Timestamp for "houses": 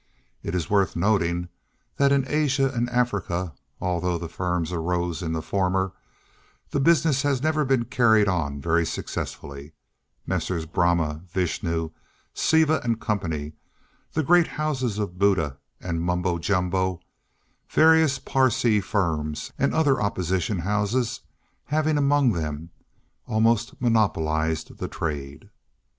14.47-14.97, 20.57-21.19